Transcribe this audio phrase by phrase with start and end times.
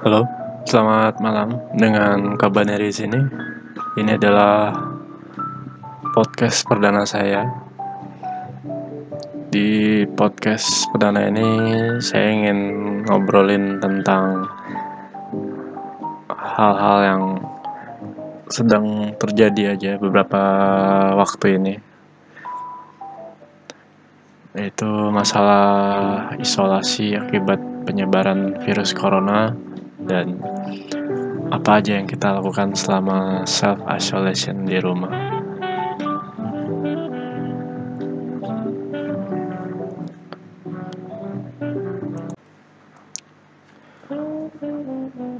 [0.00, 0.24] Halo,
[0.64, 3.20] selamat malam dengan Kabaneri di sini.
[4.00, 4.72] Ini adalah
[6.16, 7.44] podcast perdana saya.
[9.52, 11.48] Di podcast perdana ini
[12.00, 12.58] saya ingin
[13.04, 14.48] ngobrolin tentang
[16.32, 17.22] hal-hal yang
[18.48, 20.40] sedang terjadi aja beberapa
[21.12, 21.74] waktu ini.
[24.56, 29.52] Yaitu masalah isolasi akibat penyebaran virus corona
[30.10, 30.42] dan
[31.54, 35.14] apa aja yang kita lakukan selama self isolation di rumah.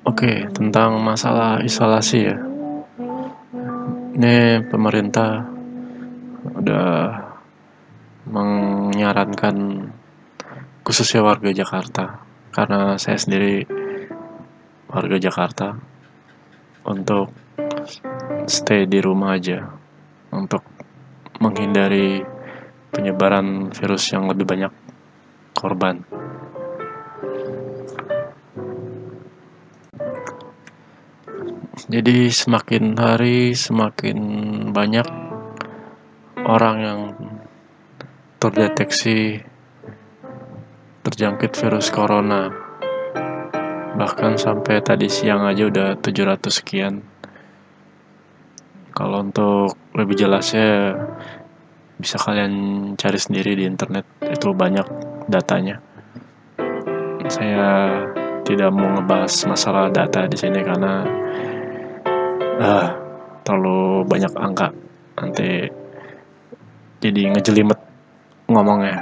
[0.07, 2.39] Oke, tentang masalah isolasi ya.
[4.15, 5.49] Ini pemerintah
[6.61, 6.91] udah
[8.29, 9.57] menyarankan
[10.85, 12.21] khususnya warga Jakarta
[12.53, 13.80] karena saya sendiri
[14.91, 15.79] warga Jakarta
[16.83, 17.31] untuk
[18.51, 19.71] stay di rumah aja
[20.35, 20.67] untuk
[21.39, 22.19] menghindari
[22.91, 24.73] penyebaran virus yang lebih banyak
[25.55, 26.03] korban.
[31.91, 34.19] Jadi semakin hari semakin
[34.71, 35.09] banyak
[36.47, 37.01] orang yang
[38.39, 39.43] terdeteksi
[41.03, 42.70] terjangkit virus corona.
[44.01, 47.05] Bahkan sampai tadi siang aja udah 700 sekian.
[48.97, 50.97] Kalau untuk lebih jelasnya
[52.01, 52.53] bisa kalian
[52.97, 54.89] cari sendiri di internet, itu banyak
[55.29, 55.85] datanya.
[57.29, 57.93] Saya
[58.49, 61.05] tidak mau ngebahas masalah data di sini karena
[62.57, 62.89] ah,
[63.45, 64.69] terlalu banyak angka
[65.21, 65.69] nanti
[66.99, 67.79] jadi ngejelimet
[68.51, 68.97] ngomongnya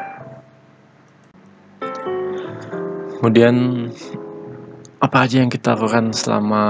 [3.18, 3.88] kemudian
[4.98, 6.62] apa aja yang kita lakukan selama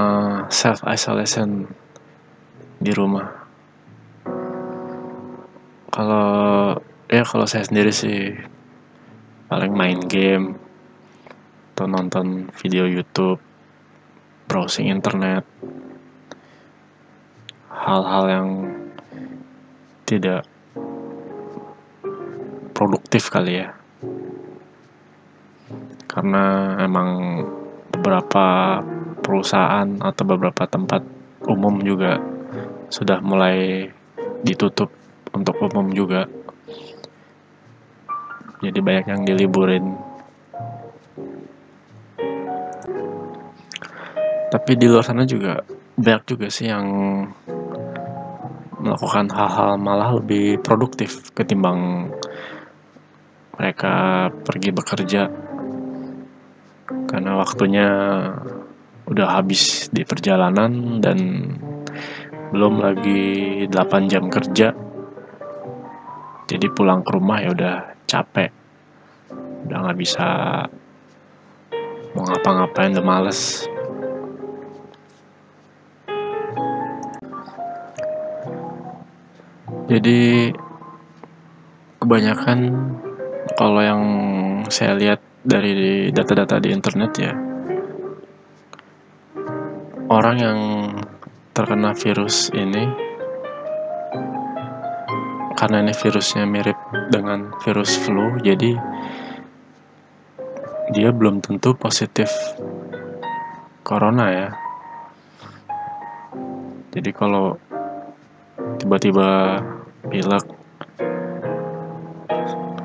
[0.52, 1.64] self isolation
[2.76, 3.24] di rumah?
[5.88, 6.76] Kalau
[7.08, 8.36] ya kalau saya sendiri sih
[9.48, 10.60] paling main game
[11.72, 13.40] atau nonton video YouTube
[14.44, 15.48] browsing internet.
[17.72, 18.48] Hal-hal yang
[20.04, 20.44] tidak
[22.76, 23.72] produktif kali ya.
[26.04, 27.08] Karena emang
[27.98, 28.78] beberapa
[29.18, 31.02] perusahaan atau beberapa tempat
[31.50, 32.22] umum juga
[32.88, 33.90] sudah mulai
[34.46, 34.94] ditutup
[35.34, 36.30] untuk umum juga.
[38.62, 39.98] Jadi banyak yang diliburin.
[44.48, 45.60] Tapi di luar sana juga
[45.98, 46.86] banyak juga sih yang
[48.78, 52.08] melakukan hal-hal malah lebih produktif ketimbang
[53.58, 55.47] mereka pergi bekerja
[57.48, 57.88] waktunya
[59.08, 61.16] udah habis di perjalanan dan
[62.52, 64.76] belum lagi 8 jam kerja.
[66.44, 68.52] Jadi pulang ke rumah ya udah capek.
[69.64, 70.28] Udah nggak bisa
[72.12, 73.64] mau ngapa-ngapain udah males.
[79.88, 80.52] Jadi
[81.96, 82.60] kebanyakan
[83.56, 84.04] kalau yang
[84.68, 87.32] saya lihat dari data-data di internet ya.
[90.08, 90.58] Orang yang
[91.52, 92.86] terkena virus ini
[95.58, 96.78] karena ini virusnya mirip
[97.10, 98.78] dengan virus flu jadi
[100.94, 102.30] dia belum tentu positif
[103.82, 104.48] corona ya.
[106.94, 107.58] Jadi kalau
[108.78, 109.58] tiba-tiba
[110.06, 110.46] pilek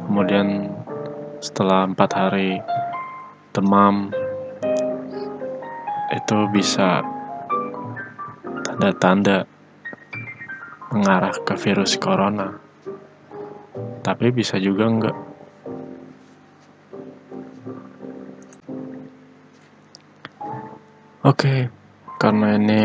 [0.10, 0.73] kemudian
[1.44, 2.64] setelah empat hari
[3.52, 4.08] demam
[6.16, 7.04] itu bisa
[8.64, 9.44] tanda-tanda
[10.96, 12.56] mengarah ke virus corona.
[14.00, 15.18] Tapi bisa juga enggak.
[21.28, 21.68] Oke,
[22.24, 22.84] karena ini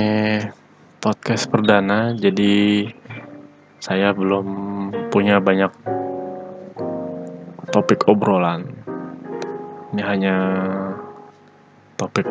[0.98, 2.86] podcast perdana, jadi
[3.78, 4.46] saya belum
[5.14, 5.97] punya banyak
[7.68, 8.64] topik obrolan.
[9.92, 10.36] Ini hanya
[12.00, 12.24] topik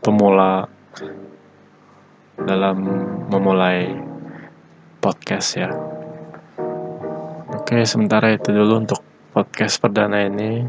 [0.00, 0.64] pemula
[2.40, 2.76] dalam
[3.28, 3.92] memulai
[5.04, 5.68] podcast ya.
[7.52, 9.00] Oke, sementara itu dulu untuk
[9.36, 10.64] podcast perdana ini.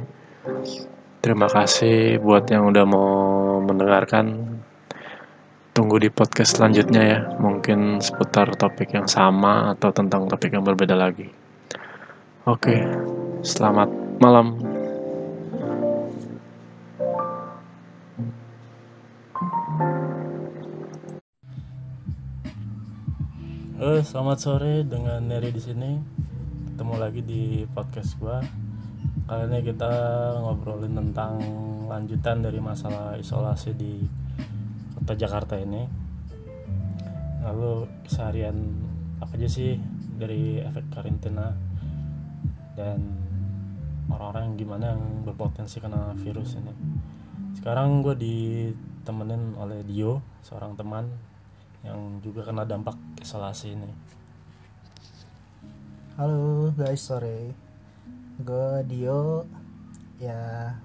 [1.22, 3.12] Terima kasih buat yang udah mau
[3.64, 4.60] mendengarkan.
[5.72, 11.00] Tunggu di podcast selanjutnya ya, mungkin seputar topik yang sama atau tentang topik yang berbeda
[11.00, 11.41] lagi.
[12.50, 12.74] Oke,
[13.46, 14.58] selamat malam.
[23.78, 26.02] Halo, selamat sore dengan Neri di sini.
[26.66, 28.42] Ketemu lagi di podcast gua.
[29.30, 29.94] Kali ini kita
[30.42, 31.38] ngobrolin tentang
[31.86, 34.02] lanjutan dari masalah isolasi di
[34.98, 35.86] kota Jakarta ini.
[37.46, 38.58] Lalu seharian
[39.22, 39.78] apa aja sih
[40.18, 41.70] dari efek karantina
[42.76, 43.00] dan
[44.08, 46.74] orang-orang gimana yang berpotensi kena virus ini.
[47.56, 51.08] Sekarang gue ditemenin oleh Dio, seorang teman
[51.82, 53.92] yang juga kena dampak isolasi ini.
[56.16, 57.56] Halo guys, sore.
[58.42, 59.48] Gue Dio.
[60.22, 60.78] Ya,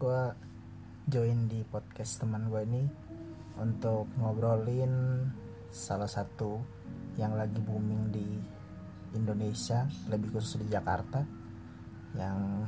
[0.00, 0.20] gue
[1.04, 2.88] join di podcast teman gue ini
[3.60, 5.28] untuk ngobrolin
[5.68, 6.64] salah satu
[7.20, 8.24] yang lagi booming di
[9.14, 11.22] Indonesia, lebih khusus di Jakarta,
[12.18, 12.66] yang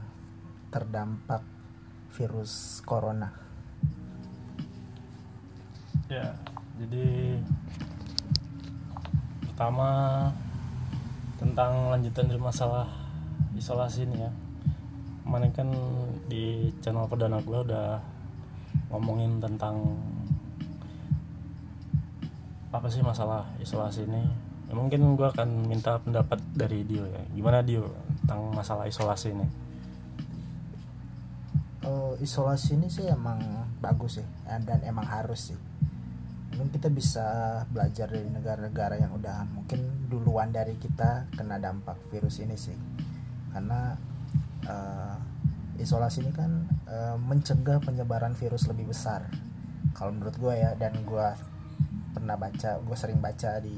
[0.70, 1.42] terdampak
[2.14, 3.30] virus corona.
[6.06, 6.38] Ya,
[6.78, 7.38] jadi
[9.42, 9.88] pertama
[11.36, 12.86] tentang lanjutan dari masalah
[13.56, 14.30] isolasi ini ya
[15.26, 15.68] kemarin kan
[16.30, 17.98] di channel perdana gue udah
[18.94, 19.98] ngomongin tentang
[22.70, 24.22] apa sih masalah isolasi ini
[24.66, 27.22] ya, mungkin gue akan minta pendapat dari Dio ya.
[27.34, 27.86] Gimana Dio
[28.22, 29.46] tentang masalah isolasi ini?
[31.86, 33.38] Uh, isolasi ini sih emang
[33.78, 34.26] bagus sih
[34.66, 35.58] dan emang harus sih.
[36.50, 37.26] Mungkin kita bisa
[37.70, 42.74] belajar dari negara-negara yang udah mungkin duluan dari kita kena dampak virus ini sih.
[43.54, 43.94] Karena
[44.66, 45.16] uh,
[45.78, 49.28] isolasi ini kan uh, mencegah penyebaran virus lebih besar.
[49.94, 51.28] Kalau menurut gue ya dan gue
[52.16, 53.76] pernah baca gue sering baca di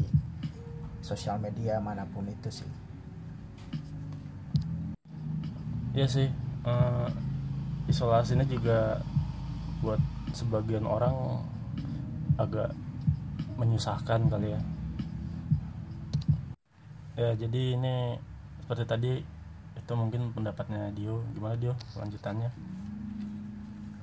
[1.08, 2.68] sosial media mana pun itu sih.
[5.96, 6.28] Iya sih
[6.68, 7.08] uh,
[7.88, 9.00] isolasi ini juga
[9.80, 9.98] buat
[10.36, 11.16] sebagian orang
[12.36, 12.76] agak
[13.56, 14.60] menyusahkan kali ya.
[17.18, 18.20] Ya jadi ini
[18.62, 19.12] seperti tadi
[19.74, 21.24] itu mungkin pendapatnya Dio.
[21.32, 22.52] Gimana Dio lanjutannya?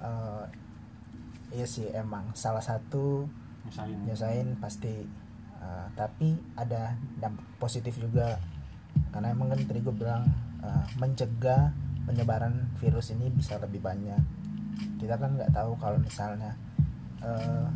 [0.02, 0.44] Uh,
[1.54, 3.30] iya sih emang salah satu
[3.64, 4.00] nyusahin.
[4.04, 5.06] nyesain pasti
[5.60, 8.40] uh, tapi ada dampak positif juga.
[9.12, 10.24] Karena emang kan tadi gue bilang
[10.64, 11.72] uh, mencegah
[12.06, 14.20] penyebaran virus ini bisa lebih banyak.
[15.00, 16.56] Kita kan nggak tahu kalau misalnya
[17.24, 17.68] uh,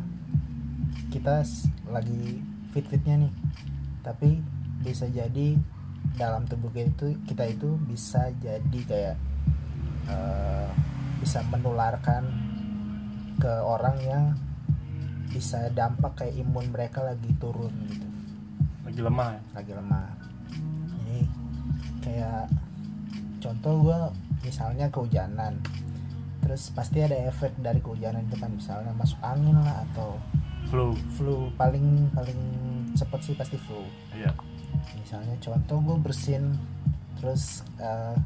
[1.12, 1.44] kita
[1.88, 2.40] lagi
[2.72, 3.32] fit-fitnya nih.
[4.00, 4.40] Tapi
[4.80, 5.60] bisa jadi
[6.16, 9.16] dalam tubuh kita itu kita itu bisa jadi kayak
[10.08, 10.68] uh,
[11.20, 12.24] bisa menularkan
[13.36, 14.24] ke orang yang
[15.30, 18.06] bisa dampak kayak imun mereka lagi turun gitu.
[18.86, 19.40] Lagi lemah ya?
[19.54, 20.06] lagi lemah.
[21.06, 21.18] Ini
[22.02, 22.44] kayak
[23.38, 23.98] contoh gue
[24.42, 25.62] misalnya kehujanan.
[26.42, 30.18] Terus pasti ada efek dari kehujanan itu kan misalnya masuk angin lah atau
[30.66, 30.98] flu.
[31.14, 31.36] flu.
[31.54, 32.40] Paling paling
[32.98, 33.86] cepet sih pasti flu.
[34.10, 34.34] Iya.
[34.98, 36.58] Misalnya contoh gue bersin
[37.22, 38.18] terus uh,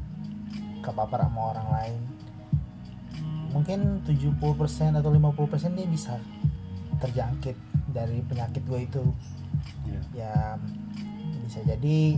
[0.81, 2.01] kepapar sama orang lain.
[3.53, 6.19] Mungkin 70% atau 50% dia bisa
[7.05, 7.57] terjangkit
[7.93, 9.03] dari penyakit gue itu.
[9.85, 10.01] Iya.
[10.17, 10.35] Ya
[11.45, 12.17] bisa jadi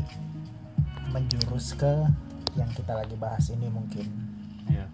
[1.11, 2.07] menjurus ke
[2.55, 4.07] yang kita lagi bahas ini mungkin.
[4.71, 4.87] Iya.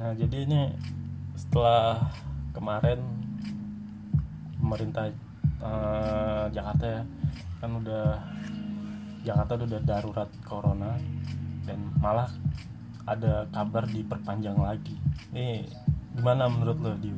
[0.00, 0.60] Nah jadi ini
[1.36, 2.08] setelah
[2.56, 3.00] kemarin
[4.56, 5.12] pemerintah
[5.60, 7.02] eh, Jakarta ya
[7.60, 8.08] kan udah
[9.22, 10.98] Jakarta udah darurat corona
[11.62, 12.26] dan malah
[13.06, 14.98] ada kabar diperpanjang lagi.
[15.30, 15.66] Ini
[16.12, 17.16] gimana menurut lo Dio?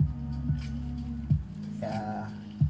[1.82, 2.24] ya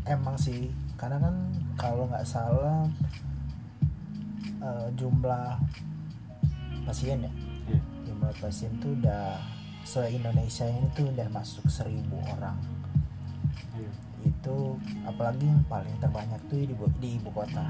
[0.09, 1.35] emang sih karena kan
[1.79, 2.89] kalau nggak salah
[4.61, 5.61] eh, jumlah
[6.85, 7.33] pasien ya
[7.65, 7.81] Iya.
[8.05, 9.41] jumlah pasien tuh udah
[9.85, 12.57] se Indonesia ini tuh udah masuk seribu orang
[13.77, 13.91] Iya.
[14.25, 17.65] itu apalagi yang paling terbanyak tuh di, di ibu kota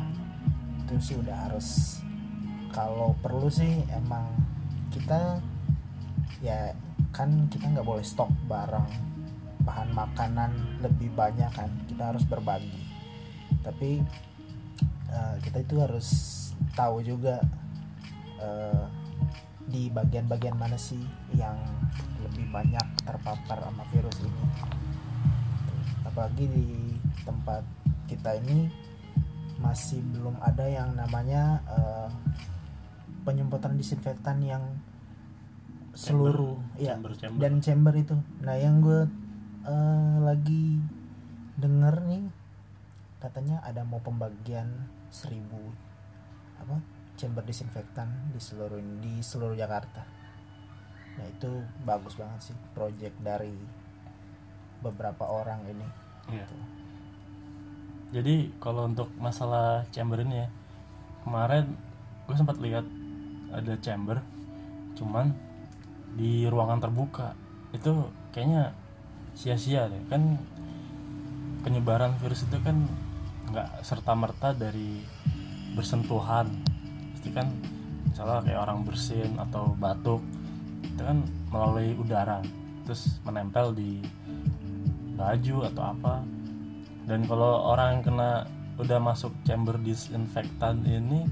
[0.84, 2.00] itu sih udah harus
[2.74, 4.26] kalau perlu sih emang
[4.90, 5.38] kita
[6.42, 6.74] ya
[7.14, 9.14] kan kita nggak boleh stok barang
[9.64, 10.52] bahan makanan
[10.84, 11.70] lebih banyak kan.
[11.88, 12.84] Kita harus berbagi.
[13.64, 14.02] Tapi
[15.08, 16.08] eh, kita itu harus
[16.76, 17.40] tahu juga
[18.42, 18.84] eh,
[19.64, 21.00] di bagian-bagian mana sih
[21.32, 21.56] yang
[22.20, 24.44] lebih banyak terpapar sama virus ini.
[26.04, 26.68] Apalagi di
[27.24, 27.64] tempat
[28.04, 28.68] kita ini
[29.62, 32.10] masih belum ada yang namanya eh,
[33.24, 34.60] penyemprotan disinfektan yang
[35.94, 37.38] seluruh ya chamber chamber.
[37.40, 38.16] Dan chamber itu.
[38.42, 39.06] Nah yang gue
[39.66, 40.78] eh, lagi
[41.58, 42.24] denger nih
[43.22, 44.68] katanya ada mau pembagian
[45.08, 45.72] seribu
[46.60, 46.76] apa
[47.14, 50.02] chamber disinfektan di seluruh di seluruh Jakarta.
[51.14, 53.54] Nah itu bagus banget sih project dari
[54.82, 56.04] beberapa orang ini.
[56.28, 56.44] Iya.
[56.44, 56.56] Gitu.
[58.14, 60.48] jadi kalau untuk masalah chamber ini ya
[61.26, 61.76] kemarin
[62.24, 62.86] gue sempat lihat
[63.52, 64.22] ada chamber
[64.94, 65.34] cuman
[66.14, 67.34] di ruangan terbuka.
[67.74, 68.74] Itu kayaknya
[69.34, 70.02] sia-sia deh.
[70.10, 70.38] Kan
[71.66, 72.86] penyebaran virus itu kan
[73.50, 75.02] nggak serta merta dari
[75.74, 76.48] bersentuhan.
[77.14, 77.50] Pasti kan
[78.06, 80.22] misalnya kayak orang bersin atau batuk
[80.84, 81.18] itu kan
[81.50, 82.38] melalui udara
[82.86, 83.98] terus menempel di
[85.18, 86.14] baju atau apa.
[87.04, 88.30] Dan kalau orang yang kena
[88.74, 91.26] udah masuk chamber disinfektan ini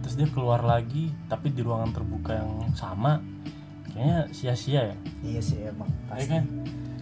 [0.00, 3.20] terus dia keluar lagi tapi di ruangan terbuka yang sama
[3.96, 4.96] kayaknya sia-sia ya.
[5.24, 5.88] Iya sih emang.
[5.88, 6.28] Iya pasti.
[6.28, 6.44] kan?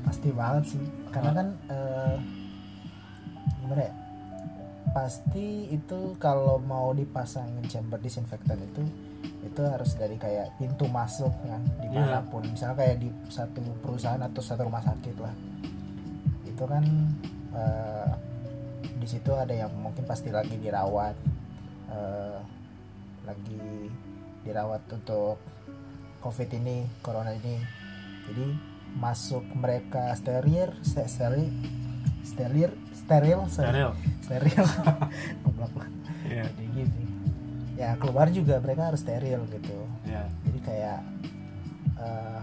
[0.06, 0.84] Pasti banget sih.
[1.10, 2.16] Karena kan eh,
[3.58, 3.94] gimana ya?
[4.94, 8.86] Pasti itu kalau mau dipasangin chamber disinfektan itu
[9.42, 12.46] itu harus dari kayak pintu masuk kan di mana pun.
[12.46, 15.34] Misalnya kayak di satu perusahaan atau satu rumah sakit lah.
[16.46, 16.86] Itu kan
[17.58, 18.10] eh,
[19.02, 21.18] di situ ada yang mungkin pasti lagi dirawat
[21.90, 22.38] eh,
[23.26, 23.90] lagi
[24.46, 25.40] dirawat untuk
[26.24, 27.60] covid ini corona ini.
[28.24, 28.46] Jadi
[28.96, 31.52] masuk mereka steril ste- steril
[32.24, 33.40] steril steril.
[33.52, 33.92] Steril.
[34.24, 34.64] Steril
[36.24, 36.44] iya.
[36.48, 37.00] Jadi gitu
[37.74, 39.76] ya keluar juga mereka harus steril gitu.
[40.08, 40.24] Iya.
[40.48, 41.00] Jadi kayak
[42.00, 42.42] eh,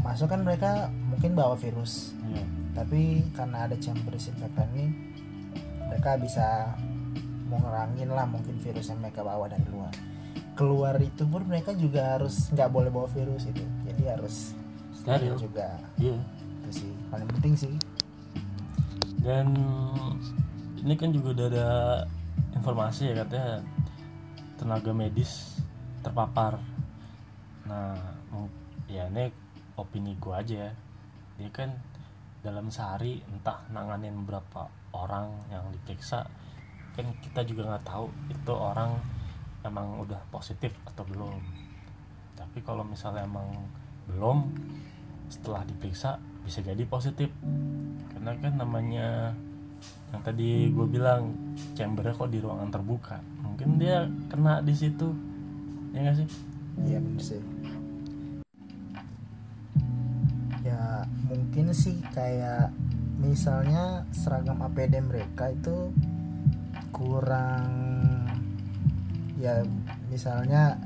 [0.00, 2.16] masuk kan mereka mungkin bawa virus.
[2.32, 2.44] Iya.
[2.72, 4.86] Tapi karena ada chamber disinfektan ini
[5.90, 6.72] mereka bisa
[7.46, 9.94] mengurangin lah mungkin virus yang mereka bawa dari luar
[10.56, 13.62] keluar itu pun mereka juga harus nggak boleh bawa virus itu.
[13.84, 14.56] Jadi harus
[14.96, 15.36] steril.
[15.36, 15.76] juga.
[16.00, 16.16] Iya.
[16.64, 17.74] Itu sih paling penting sih.
[19.20, 19.52] Dan
[20.80, 21.68] ini kan juga udah ada
[22.56, 23.60] informasi ya katanya
[24.56, 25.60] tenaga medis
[26.00, 26.56] terpapar.
[27.68, 27.94] Nah
[28.88, 29.28] ya ini
[29.76, 30.72] opini gua aja ya.
[31.36, 31.76] Dia kan
[32.40, 36.24] dalam sehari entah nanganin berapa orang yang diperiksa
[36.96, 38.96] kan kita juga nggak tahu itu orang
[39.66, 41.42] emang udah positif atau belum.
[42.36, 43.46] Tapi kalau misalnya emang
[44.06, 44.48] belum
[45.26, 47.30] setelah diperiksa bisa jadi positif.
[48.14, 49.34] Karena kan namanya
[50.14, 51.34] yang tadi gue bilang
[51.74, 53.18] chambernya kok di ruangan terbuka.
[53.42, 55.10] Mungkin dia kena di situ.
[55.90, 56.28] Ya nggak sih?
[56.86, 57.42] Iya bener sih.
[60.62, 62.70] Ya mungkin sih kayak
[63.16, 65.90] misalnya seragam APD mereka itu
[66.92, 67.85] kurang
[69.36, 69.64] ya
[70.08, 70.80] misalnya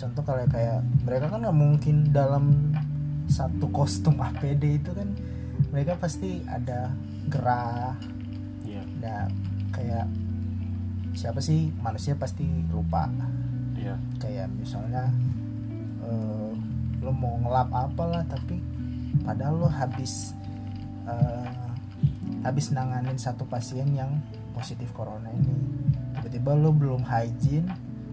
[0.00, 2.72] contoh kalau kayak mereka kan nggak mungkin dalam
[3.28, 5.12] satu kostum APD itu kan
[5.70, 6.90] mereka pasti ada
[7.28, 7.94] gerah
[9.00, 9.32] ada
[9.72, 10.06] kayak
[11.16, 13.08] siapa sih manusia pasti lupa.
[13.72, 13.96] Iya.
[14.20, 15.08] Kayak misalnya
[16.04, 16.52] eh,
[17.00, 18.60] lo mau ngelap apalah tapi
[19.24, 20.36] padahal lo habis
[21.08, 21.48] eh,
[22.44, 24.20] habis nanganin satu pasien yang
[24.52, 25.56] positif corona ini
[26.30, 27.66] tiba-tiba lo belum hygiene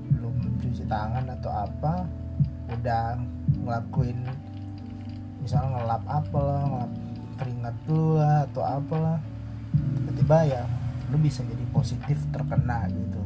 [0.10, 2.10] belum cuci tangan atau apa
[2.74, 3.14] udah
[3.62, 4.26] ngelakuin
[5.46, 6.92] misalnya ngelap apalah ngelap
[7.38, 9.22] keringat lu lah atau apalah
[10.02, 10.64] tiba-tiba ya
[11.14, 13.22] lu bisa jadi positif terkena gitu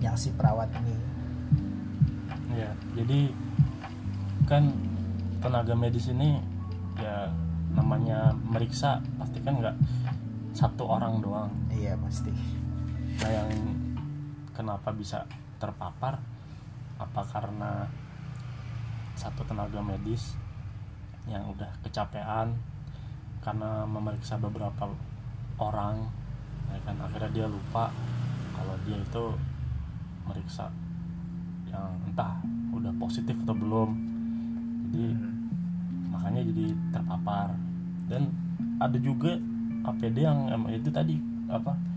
[0.00, 0.96] yang si perawat ini.
[2.54, 3.20] Iya jadi
[4.46, 4.70] kan
[5.42, 6.38] tenaga medis ini
[7.00, 7.26] ya
[7.74, 9.76] namanya meriksa pasti kan nggak
[10.54, 11.50] satu orang doang.
[11.74, 12.30] Iya pasti
[13.20, 13.50] nah yang
[14.54, 15.26] kenapa bisa
[15.60, 16.18] terpapar?
[16.98, 17.90] Apa karena
[19.14, 20.34] satu tenaga medis
[21.30, 22.54] yang udah kecapean
[23.42, 24.90] karena memeriksa beberapa
[25.58, 26.06] orang
[26.70, 26.96] ya kan?
[27.02, 27.90] Akhirnya dia lupa
[28.54, 29.24] kalau dia itu
[30.24, 30.70] meriksa
[31.70, 32.38] yang entah
[32.74, 33.90] udah positif atau belum.
[34.90, 35.06] Jadi
[36.10, 37.54] makanya jadi terpapar.
[38.06, 38.30] Dan
[38.78, 39.34] ada juga
[39.84, 41.18] APD yang itu tadi
[41.50, 41.93] apa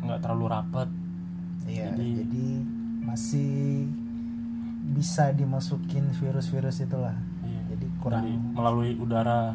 [0.00, 0.88] nggak terlalu rapat
[1.64, 2.46] iya Jadi- jadi,
[3.00, 3.86] masih
[4.90, 7.14] bisa dimasukin virus-virus itulah.
[7.40, 7.60] Iya.
[7.70, 9.54] jadi kurang Dari- melalui udara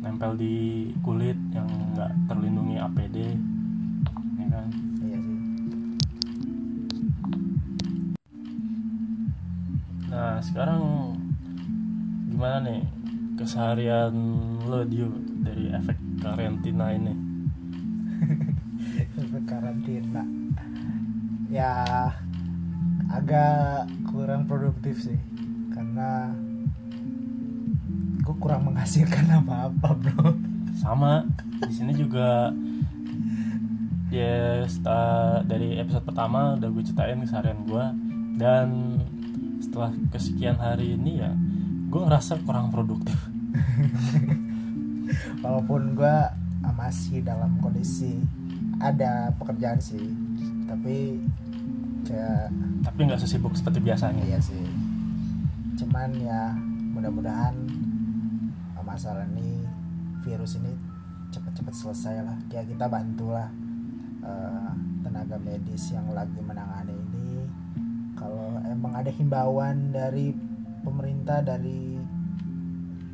[0.00, 0.54] nempel di
[0.98, 3.16] kulit yang nggak terlindungi APD
[4.34, 4.66] ya kan?
[4.98, 5.38] Iya sih.
[10.08, 10.80] Nah sekarang
[12.26, 12.82] gimana nih
[13.36, 14.14] keseharian
[14.62, 15.08] lo Dio
[15.38, 17.12] dari efek karantina ini
[19.52, 20.24] karantina.
[21.52, 22.08] Ya
[23.12, 25.20] agak kurang produktif sih
[25.76, 26.32] karena
[28.24, 30.32] gue kurang menghasilkan apa-apa bro.
[30.72, 31.28] Sama
[31.68, 32.48] di sini juga
[34.08, 37.84] ya setelah dari episode pertama udah gue ceritain keseharian gue
[38.40, 38.68] dan
[39.60, 41.36] setelah kesekian hari ini ya
[41.92, 43.20] gue ngerasa kurang produktif.
[45.44, 46.16] Walaupun gue
[46.72, 48.16] masih dalam kondisi
[48.82, 50.10] ada pekerjaan sih.
[50.66, 51.22] Tapi
[52.02, 52.50] kayak
[52.82, 54.26] tapi nggak sesibuk seperti biasanya.
[54.26, 54.66] Iya sih.
[55.78, 56.58] Cuman ya
[56.92, 57.54] mudah-mudahan
[58.74, 59.62] ah, masalah ini
[60.26, 60.74] virus ini
[61.30, 62.38] cepat-cepat selesai lah.
[62.50, 63.48] Ya kita bantulah
[64.26, 64.70] eh,
[65.06, 67.46] tenaga medis yang lagi menangani ini.
[68.18, 70.34] Kalau emang ada himbauan dari
[70.82, 71.96] pemerintah dari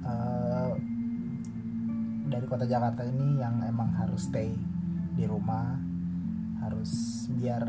[0.03, 0.73] eh,
[2.29, 4.53] dari kota Jakarta ini yang emang harus stay
[5.19, 5.75] di rumah
[6.63, 7.67] harus biar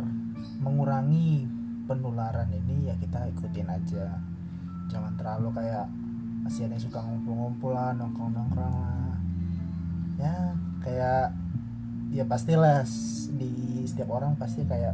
[0.62, 1.50] mengurangi
[1.90, 4.22] penularan ini ya kita ikutin aja.
[4.94, 5.90] Jangan terlalu kayak
[6.46, 9.18] masih ada yang suka ngumpul-ngumpul lah nongkrong-nongkrong lah.
[10.22, 10.54] Ya
[10.86, 11.34] kayak
[12.14, 12.86] ya pastilah
[13.34, 14.94] di setiap orang pasti kayak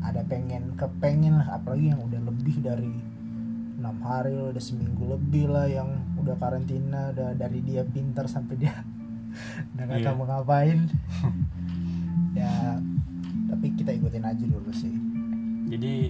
[0.00, 1.60] ada pengen kepengen lah.
[1.60, 2.96] Apalagi yang udah lebih dari
[3.76, 8.72] enam hari udah seminggu lebih lah yang udah karantina udah dari dia pintar sampai dia
[9.72, 10.12] udah nggak Iya.
[10.12, 10.78] mau ngapain.
[12.32, 12.80] Ya
[13.46, 14.92] tapi kita ikutin aja dulu sih.
[15.68, 16.08] Jadi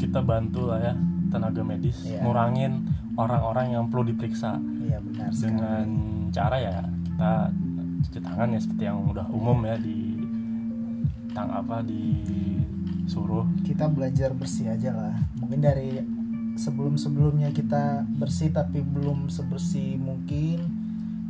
[0.00, 0.94] kita bantu lah ya
[1.28, 2.24] tenaga medis Iya.
[2.24, 4.56] ngurangin orang-orang yang perlu diperiksa.
[4.80, 5.52] Iya benar sekali.
[5.52, 5.86] Dengan
[6.32, 7.32] cara ya kita
[8.00, 10.16] cuci tangan ya seperti yang udah umum ya di
[11.30, 13.44] tang apa disuruh.
[13.60, 15.14] Kita belajar bersih aja lah.
[15.36, 16.00] Mungkin dari
[16.56, 20.73] sebelum sebelumnya kita bersih tapi belum sebersih mungkin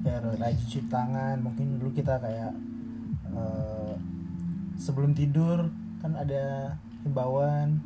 [0.04, 2.52] ya rajin cuci tangan mungkin dulu kita kayak
[3.32, 3.94] eh,
[4.76, 5.64] sebelum tidur
[6.04, 7.80] kan ada himbauan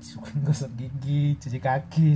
[0.00, 2.10] suka gosok gigi cuci kaki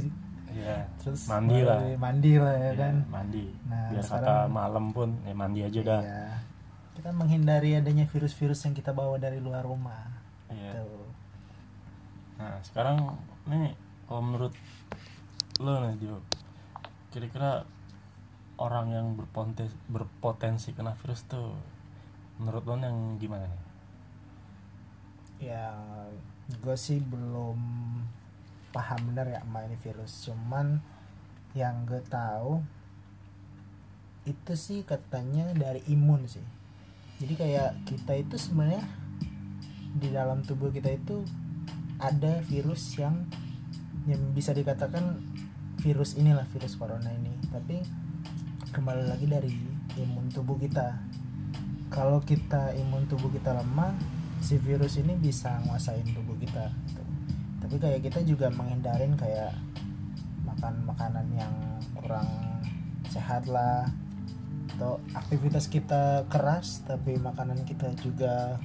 [0.55, 1.83] ya terus Mandi lah.
[2.01, 6.01] mandi lah ya ya, kan mandi Nah, biar kata malam pun ya mandi aja dah
[6.01, 6.27] Iya.
[6.95, 10.09] kita menghindari adanya virus-virus yang kita bawa dari luar rumah
[10.49, 10.81] Iya.
[10.81, 11.11] Tuh.
[12.39, 12.97] Nah sekarang
[13.51, 13.75] nih
[14.09, 14.55] kalau menurut
[15.61, 15.99] lo nih
[17.11, 17.67] kira-kira
[18.59, 21.55] orang yang berpotensi berpotensi kena virus tuh
[22.39, 23.65] menurut lo yang gimana nih?
[25.45, 25.75] ya
[26.63, 27.59] gue sih belum
[28.73, 30.27] paham bener ya ini virus.
[30.27, 30.81] Cuman
[31.55, 32.65] yang gue tahu
[34.25, 36.43] itu sih katanya dari imun sih.
[37.23, 38.83] Jadi kayak kita itu sebenarnya
[39.95, 41.23] di dalam tubuh kita itu
[42.03, 43.23] ada virus yang
[44.11, 45.23] yang bisa dikatakan
[45.79, 47.31] virus inilah virus corona ini.
[47.53, 47.79] Tapi
[48.75, 49.55] kembali lagi dari
[50.03, 50.99] imun tubuh kita
[51.95, 53.95] kalau kita imun tubuh kita lemah
[54.43, 57.03] si virus ini bisa nguasain tubuh kita gitu.
[57.63, 59.55] tapi kayak kita juga menghindarin kayak
[60.43, 61.55] makan makanan yang
[61.95, 62.27] kurang
[63.15, 63.87] sehat lah
[64.75, 68.59] atau aktivitas kita keras tapi makanan kita juga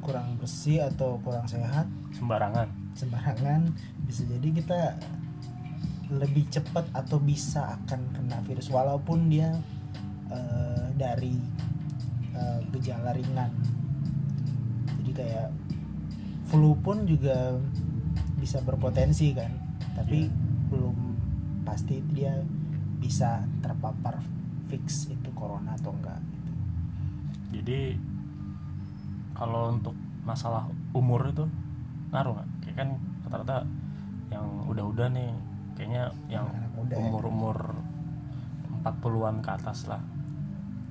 [0.00, 1.84] kurang bersih atau kurang sehat
[2.16, 2.96] Sembarangan.
[2.96, 3.68] sembarangan
[4.08, 4.80] bisa jadi kita
[6.10, 9.54] lebih cepat atau bisa akan kena virus walaupun dia
[10.30, 11.38] eh, dari
[12.34, 13.50] eh, gejala ringan
[15.00, 15.48] jadi kayak
[16.50, 17.54] flu pun juga
[18.42, 19.52] bisa berpotensi kan
[19.94, 20.34] tapi Iya.
[20.70, 20.96] belum
[21.66, 22.34] pasti dia
[22.98, 24.22] bisa terpapar
[24.70, 26.52] fix itu corona atau enggak gitu.
[27.58, 27.80] Jadi
[29.34, 31.44] kalau untuk masalah umur itu
[32.14, 32.48] ngaruh nggak?
[32.62, 32.88] Kayak kan
[33.26, 33.56] rata-rata
[34.30, 35.30] yang udah-udah nih
[35.80, 37.00] kayaknya yang ya.
[37.00, 37.72] umur-umur
[38.84, 40.04] 40-an ke atas lah.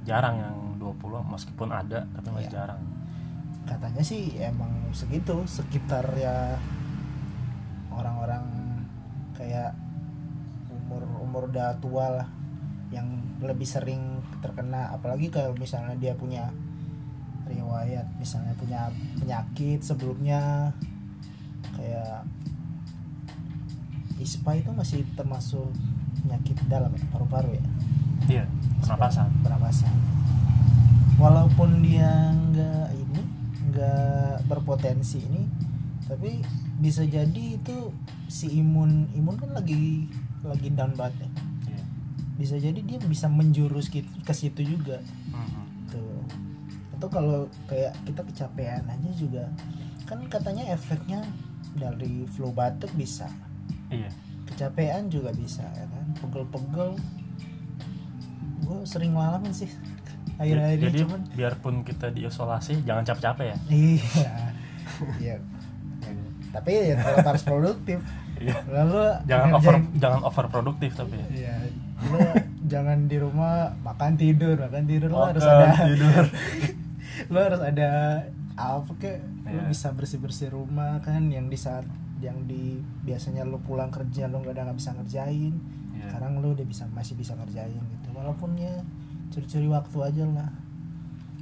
[0.02, 2.58] Jarang yang 20 meskipun ada tapi masih Iya.
[2.66, 2.82] jarang.
[3.62, 6.58] katanya sih emang segitu sekitar ya
[7.94, 8.42] orang-orang
[9.38, 9.78] kayak
[10.74, 12.28] umur umur udah tua lah
[12.90, 13.06] yang
[13.46, 16.50] lebih sering terkena apalagi kalau misalnya dia punya
[17.46, 18.90] riwayat misalnya punya
[19.22, 20.74] penyakit sebelumnya
[21.78, 22.26] kayak
[24.20, 25.72] ispa itu masih termasuk
[26.20, 27.64] penyakit dalam ya, paru-paru ya
[28.30, 28.44] Iya,
[28.80, 29.32] pernapasan.
[29.42, 29.94] pernapasan
[31.16, 33.22] walaupun dia nggak ini
[33.70, 35.44] nggak berpotensi ini
[36.06, 36.42] tapi
[36.80, 37.92] bisa jadi itu
[38.26, 40.08] si imun imun kan lagi
[40.42, 41.30] lagi down banget ya
[41.70, 41.84] Iya.
[42.38, 45.64] bisa jadi dia bisa menjurus ke, ke situ juga Mhm.
[45.90, 46.24] tuh
[46.96, 49.48] atau kalau kayak kita kecapean aja juga
[50.04, 51.22] kan katanya efeknya
[51.72, 53.28] dari flu batuk bisa
[53.90, 54.10] Iya.
[54.46, 56.98] kecapean juga bisa ya kan pegel-pegel
[58.60, 59.70] gue sering ngalamin sih
[60.36, 63.58] akhir-akhir ini Jadi cuman biarpun kita diisolasi jangan capek-capek ya.
[63.70, 64.34] iya
[65.18, 65.36] iya
[66.00, 66.12] Ya,
[66.52, 68.00] tapi ya tetap harus produktif
[68.36, 68.56] Iya.
[68.66, 71.28] lalu Jangan over jangan over produktif tapi ya.
[71.30, 71.56] iya
[72.02, 72.20] lu
[72.66, 76.24] jangan di rumah makan tidur makan tidur lu harus ada tidur.
[77.32, 77.90] lu harus ada
[78.56, 79.64] apa kek lu Iya.
[79.68, 81.84] bisa bersih bersih rumah kan yang di saat
[82.20, 85.56] yang di biasanya lu pulang kerja lu nggak ada nggak bisa ngerjain.
[86.00, 86.16] Iya.
[86.16, 88.08] sekarang lu udah bisa masih bisa ngerjain gitu.
[88.16, 88.72] Walaupun ya
[89.32, 90.52] curi-curi waktu aja lah.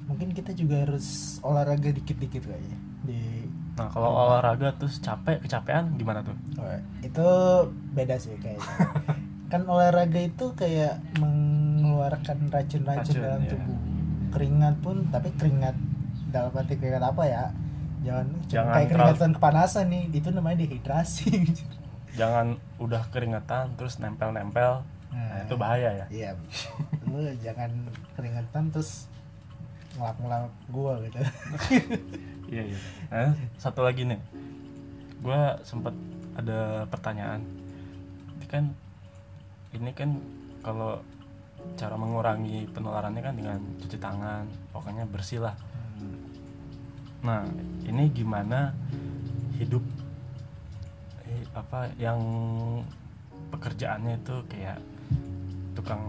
[0.07, 3.45] Mungkin kita juga harus olahraga dikit-dikit kayaknya di
[3.77, 6.33] nah kalau olahraga terus capek kecapean gimana tuh?
[6.57, 6.65] Oh,
[7.05, 7.27] itu
[7.93, 8.65] beda sih kayaknya.
[9.53, 13.51] Kan olahraga itu kayak mengeluarkan racun-racun Racun, dalam ya.
[13.53, 13.77] tubuh.
[14.33, 15.77] Keringat pun tapi keringat
[16.33, 17.43] dalam arti keringat apa ya
[18.07, 20.03] jangan, Jangan kayak keringatan kepanasan nih.
[20.15, 21.29] Itu namanya dehidrasi.
[22.19, 24.87] Jangan udah keringetan terus nempel-nempel.
[25.11, 26.05] Nah, itu bahaya ya.
[26.07, 26.29] Iya.
[27.05, 27.71] Lu jangan
[28.15, 29.11] keringatan terus
[29.99, 31.19] ngelap-ngelap gua gitu.
[32.47, 32.79] Iya iya.
[33.11, 34.23] Nah, satu lagi nih.
[35.19, 35.91] Gue sempet
[36.31, 37.43] ada pertanyaan.
[38.39, 38.63] Ini kan
[39.75, 40.15] ini kan
[40.63, 41.03] kalau
[41.75, 45.59] cara mengurangi penularannya kan dengan cuci tangan pokoknya bersih lah
[47.25, 47.41] nah
[47.83, 48.71] ini gimana
[49.57, 49.81] hidup
[51.25, 52.19] eh, apa yang
[53.49, 54.79] pekerjaannya itu kayak
[55.73, 56.03] tukang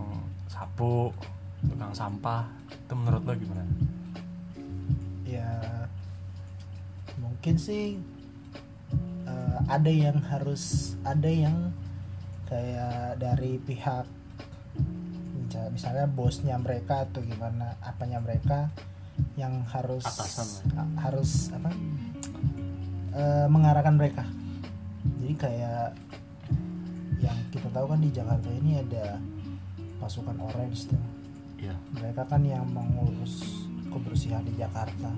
[0.48, 1.12] sapu
[1.64, 3.64] tukang sampah itu menurut lo gimana?
[5.26, 5.50] Ya
[7.18, 7.98] mungkin sih
[9.26, 11.72] eh, ada yang harus ada yang
[12.48, 14.06] kayak dari pihak
[15.48, 18.72] misal- misalnya bosnya mereka atau gimana apanya mereka
[19.38, 21.70] yang harus Atasan ha- harus apa
[23.14, 24.24] eh, mengarahkan mereka.
[25.22, 25.94] Jadi kayak
[27.22, 29.18] yang kita tahu kan di Jakarta ini ada
[29.98, 31.02] pasukan orange tuh.
[31.58, 31.74] Iya.
[31.98, 33.42] Mereka kan yang mengurus
[33.90, 35.10] kebersihan di Jakarta.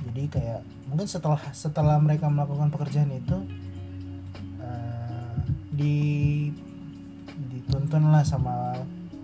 [0.00, 3.36] Jadi kayak mungkin setelah setelah mereka melakukan pekerjaan itu
[4.60, 5.34] eh,
[5.72, 5.96] di
[7.50, 8.76] dituntun lah sama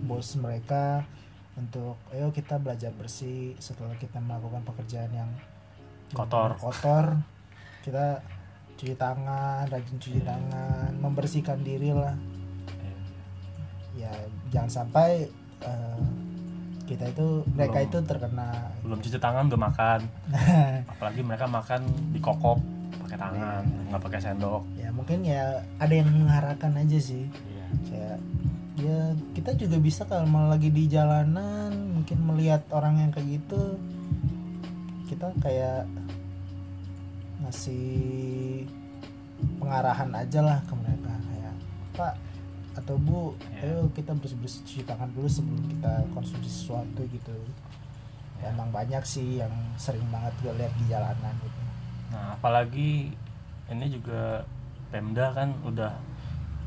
[0.05, 1.03] bos mereka
[1.57, 5.29] untuk ayo kita belajar bersih setelah kita melakukan pekerjaan yang
[6.13, 6.55] Kotor.
[6.55, 7.19] kotor.
[7.83, 8.21] Kita
[8.77, 12.13] cuci tangan rajin cuci tangan membersihkan diri lah.
[12.77, 12.95] Iya.
[14.07, 14.11] ya
[14.53, 15.25] jangan sampai
[15.65, 16.01] eh,
[16.87, 17.87] kita itu mereka Belum.
[17.89, 18.49] itu terkena.
[18.85, 19.99] Belum cuci tangan udah makan.
[20.93, 21.81] Apalagi mereka makan
[22.13, 22.61] di kokop
[23.03, 24.63] pakai tangan nggak pakai sendok.
[24.77, 27.27] Ya mungkin ya ada yang mengarahkan aja sih.
[27.27, 27.56] Iya
[27.89, 28.19] kayak
[28.77, 33.79] ya kita juga bisa kalau lagi di jalanan mungkin melihat orang yang kayak gitu.
[35.07, 35.87] Kita kayak
[37.41, 38.65] ngasih
[39.61, 41.53] pengarahan aja lah ke mereka kayak
[41.93, 42.13] pak
[42.77, 47.33] atau bu ayo kita bersih bersih cuci tangan dulu sebelum kita konsumsi sesuatu gitu.
[48.37, 48.53] Ya.
[48.53, 49.49] emang banyak sih yang
[49.81, 51.61] sering banget gue lihat di jalanan gitu.
[52.13, 53.09] Nah apalagi
[53.73, 54.45] ini juga
[54.93, 55.97] Pemda kan udah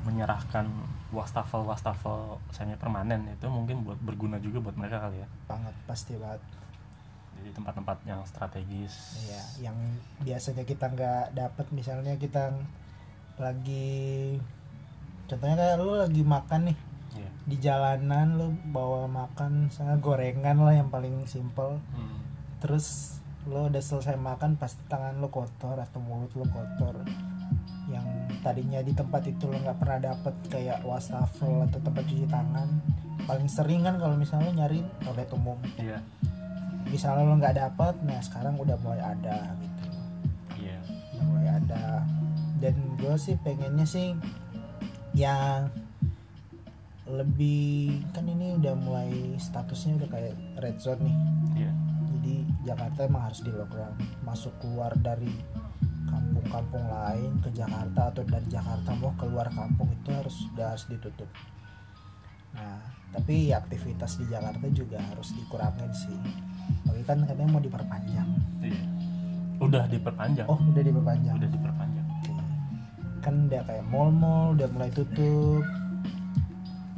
[0.04, 0.64] menyerahkan
[1.12, 5.28] wastafel wastafel semi permanen itu mungkin buat berguna juga buat mereka kali ya.
[5.50, 6.40] Banget pasti banget.
[7.40, 9.16] Jadi tempat-tempat yang strategis.
[9.24, 9.76] Iya, yang
[10.24, 12.52] biasanya kita nggak dapet misalnya kita
[13.40, 14.36] lagi
[15.28, 16.78] contohnya kayak lu lagi makan nih.
[17.10, 17.26] Iya.
[17.42, 21.82] di jalanan lu bawa makan misalnya gorengan lah yang paling simple.
[21.90, 22.22] Hmm.
[22.62, 27.02] terus lu udah selesai makan pasti tangan lu kotor atau mulut lu kotor
[28.40, 32.68] tadinya di tempat itu lo nggak pernah dapet kayak wastafel atau tempat cuci tangan.
[33.28, 35.58] Paling sering kan kalau misalnya nyari toilet umum.
[35.76, 36.00] Iya.
[36.88, 39.88] Misalnya lo nggak dapat nah sekarang udah mulai ada gitu.
[40.64, 40.78] Iya.
[41.14, 41.84] Udah mulai ada.
[42.60, 44.16] Dan gue sih pengennya sih
[45.16, 45.68] yang
[47.10, 51.16] lebih kan ini udah mulai statusnya udah kayak red zone nih.
[51.66, 51.72] Iya.
[52.16, 53.94] Jadi Jakarta emang harus di lockdown.
[54.24, 55.32] Masuk keluar dari
[56.10, 61.30] kampung-kampung lain ke Jakarta atau dari Jakarta mau keluar kampung itu harus sudah harus ditutup.
[62.54, 66.18] Nah tapi aktivitas di Jakarta juga harus dikurangin sih.
[66.86, 68.28] Tapi kan katanya mau diperpanjang.
[68.62, 68.82] Iya.
[69.58, 70.46] Udah diperpanjang?
[70.46, 71.34] Oh udah diperpanjang.
[71.36, 72.06] Udah diperpanjang.
[72.20, 72.32] Oke.
[73.20, 75.62] kan udah kayak mall-mall udah mulai tutup.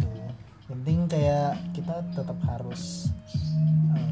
[0.00, 0.30] Tuh.
[0.70, 3.12] penting kayak kita tetap harus
[3.92, 4.11] eh,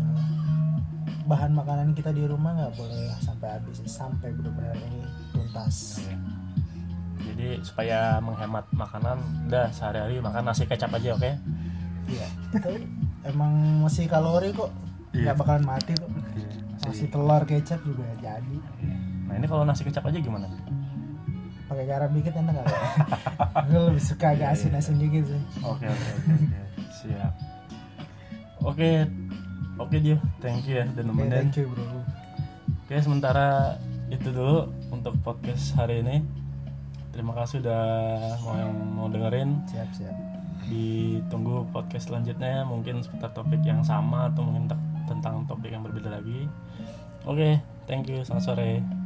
[1.23, 6.01] bahan makanan kita di rumah nggak boleh sampai habis sampai benar-benar ini tuntas.
[6.01, 6.17] Iya.
[7.21, 11.31] jadi supaya menghemat makanan udah sehari-hari makan nasi kecap aja oke?
[12.09, 12.71] Iya itu
[13.23, 13.53] emang
[13.85, 14.73] masih kalori kok
[15.11, 15.31] Iya.
[15.31, 16.11] nggak bakalan mati kok.
[16.81, 17.07] Masih.
[17.13, 18.57] Telur kecap juga jadi.
[19.29, 20.49] Nah ini kalau nasi kecap aja gimana?
[21.69, 22.67] Pakai garam dikit enak gak
[23.71, 25.43] gue lebih suka agak asin-asin dikit sih.
[25.63, 26.59] Oke oke oke oke.
[26.91, 27.33] siap.
[28.61, 28.91] Oke
[29.81, 31.33] oke dia, thank you ya Oke, nemenin.
[31.33, 31.85] thank you bro
[32.85, 33.79] Oke sementara
[34.11, 36.27] itu dulu untuk podcast hari ini.
[37.11, 37.85] Terima kasih udah
[38.43, 39.63] mau yang mau dengerin.
[39.65, 40.11] siap siap
[40.67, 46.19] Ditunggu podcast selanjutnya mungkin seputar topik yang sama atau mungkin te- tentang topik yang berbeda
[46.19, 46.51] lagi.
[47.23, 48.27] Oke, thank you.
[48.27, 49.00] Selamat sore.